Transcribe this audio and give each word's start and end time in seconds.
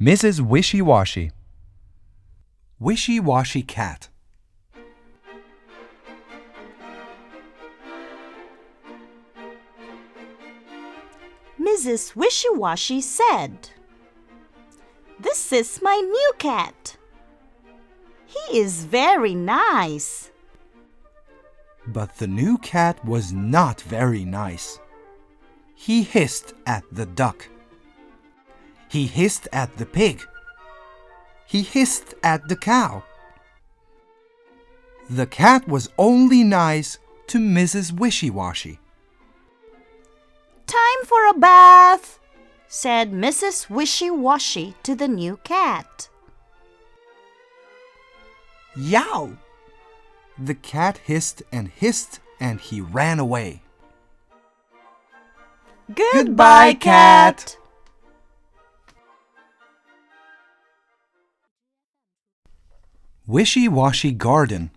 Mrs. 0.00 0.42
Wishy 0.42 0.82
Washy. 0.82 1.30
Wishy 2.78 3.18
Washy 3.18 3.62
Cat. 3.62 4.10
Mrs. 11.58 12.14
Wishy 12.14 12.50
Washy 12.50 13.00
said, 13.00 13.70
This 15.18 15.50
is 15.50 15.80
my 15.80 15.96
new 15.96 16.32
cat. 16.36 16.98
He 18.26 18.58
is 18.58 18.84
very 18.84 19.34
nice. 19.34 20.30
But 21.86 22.14
the 22.16 22.26
new 22.26 22.58
cat 22.58 23.02
was 23.02 23.32
not 23.32 23.80
very 23.80 24.26
nice. 24.26 24.78
He 25.74 26.02
hissed 26.02 26.52
at 26.66 26.84
the 26.92 27.06
duck. 27.06 27.48
He 28.96 29.04
hissed 29.04 29.46
at 29.52 29.76
the 29.76 29.84
pig. 29.84 30.22
He 31.44 31.60
hissed 31.60 32.14
at 32.22 32.48
the 32.48 32.56
cow. 32.56 33.02
The 35.10 35.26
cat 35.26 35.68
was 35.68 35.90
only 35.98 36.42
nice 36.42 36.96
to 37.26 37.36
Mrs. 37.36 37.92
Wishy 37.92 38.30
Washy. 38.30 38.78
Time 40.66 41.02
for 41.04 41.28
a 41.28 41.34
bath, 41.34 42.18
said 42.68 43.12
Mrs. 43.12 43.68
Wishy 43.68 44.08
Washy 44.08 44.74
to 44.82 44.94
the 44.94 45.08
new 45.08 45.36
cat. 45.44 46.08
Yow! 48.74 49.36
The 50.38 50.54
cat 50.54 51.00
hissed 51.04 51.42
and 51.52 51.68
hissed 51.68 52.20
and 52.40 52.62
he 52.62 52.80
ran 52.80 53.18
away. 53.18 53.60
Goodbye, 55.94 56.72
cat. 56.72 57.58
Wishy 63.28 63.66
Washy 63.66 64.12
Garden. 64.12 64.70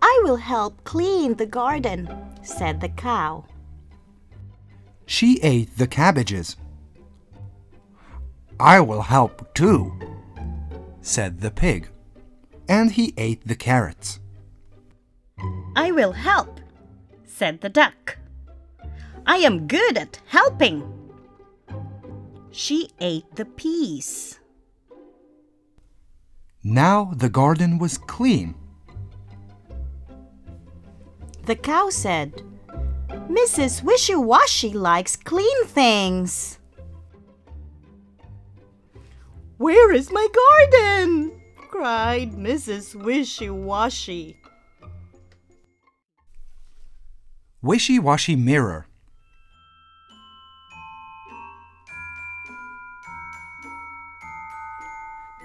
I 0.00 0.20
will 0.24 0.36
help 0.36 0.82
clean 0.84 1.34
the 1.34 1.44
garden, 1.44 2.08
said 2.42 2.80
the 2.80 2.88
cow. 2.88 3.44
She 5.04 5.38
ate 5.42 5.76
the 5.76 5.86
cabbages. 5.86 6.56
I 8.58 8.80
will 8.80 9.02
help 9.02 9.52
too, 9.52 9.92
said 11.02 11.40
the 11.42 11.50
pig, 11.50 11.88
and 12.70 12.90
he 12.90 13.12
ate 13.18 13.46
the 13.46 13.54
carrots. 13.54 14.18
I 15.76 15.90
will 15.90 16.12
help, 16.12 16.58
said 17.26 17.60
the 17.60 17.68
duck. 17.68 18.16
I 19.26 19.38
am 19.38 19.66
good 19.66 19.98
at 19.98 20.20
helping. 20.26 20.86
She 22.52 22.90
ate 23.00 23.34
the 23.34 23.44
peas. 23.44 24.38
Now 26.62 27.12
the 27.14 27.28
garden 27.28 27.78
was 27.78 27.98
clean. 27.98 28.54
The 31.44 31.56
cow 31.56 31.90
said, 31.90 32.42
Mrs. 33.28 33.82
Wishy 33.82 34.14
Washy 34.14 34.72
likes 34.72 35.16
clean 35.16 35.64
things. 35.66 36.58
Where 39.58 39.92
is 39.92 40.12
my 40.12 40.26
garden? 40.42 41.40
cried 41.56 42.32
Mrs. 42.32 42.94
Wishy 42.94 43.50
Washy. 43.50 44.36
Wishy 47.60 47.98
Washy 47.98 48.36
Mirror. 48.36 48.86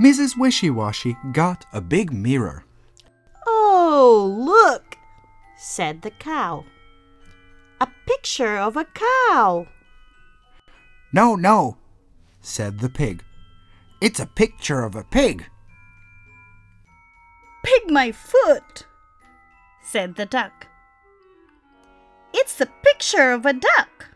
Mrs. 0.00 0.36
Wishy 0.36 0.70
Washy 0.70 1.16
got 1.32 1.66
a 1.72 1.80
big 1.80 2.12
mirror. 2.12 2.64
Oh, 3.46 4.32
look, 4.38 4.96
said 5.56 6.02
the 6.02 6.10
cow. 6.12 6.64
A 7.80 7.88
picture 8.06 8.56
of 8.56 8.76
a 8.76 8.84
cow. 8.84 9.66
No, 11.12 11.34
no, 11.34 11.78
said 12.40 12.78
the 12.78 12.88
pig. 12.88 13.24
It's 14.00 14.20
a 14.20 14.26
picture 14.26 14.84
of 14.84 14.94
a 14.94 15.02
pig. 15.02 15.46
Pig 17.64 17.90
my 17.90 18.12
foot, 18.12 18.86
said 19.82 20.14
the 20.14 20.26
duck. 20.26 20.68
It's 22.32 22.54
the 22.54 22.68
picture 22.84 23.32
of 23.32 23.46
a 23.46 23.52
duck. 23.52 24.06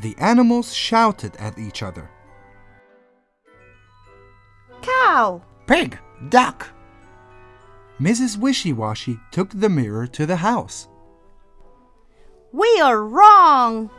The 0.00 0.16
animals 0.18 0.72
shouted 0.72 1.36
at 1.36 1.58
each 1.58 1.82
other. 1.82 2.10
Cow, 4.84 5.42
Pig! 5.66 5.98
Duck! 6.28 6.68
Mrs. 8.00 8.36
Wishy 8.36 8.72
Washy 8.72 9.18
took 9.30 9.50
the 9.50 9.68
mirror 9.68 10.06
to 10.08 10.26
the 10.26 10.36
house. 10.36 10.88
we 12.52 12.80
are 12.80 13.02
wrong, 13.02 13.90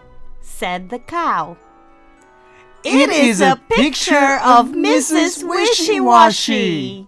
said 0.41 0.89
the 0.89 0.99
cow. 0.99 1.57
It 2.83 3.09
is 3.09 3.41
a 3.41 3.59
picture 3.69 4.39
of 4.43 4.67
Mrs. 4.67 5.47
Wishy-Washy. 5.47 7.07